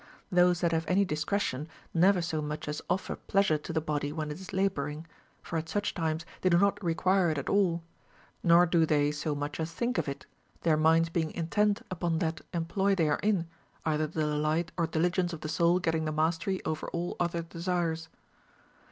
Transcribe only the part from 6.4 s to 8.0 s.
they do not require it at all,—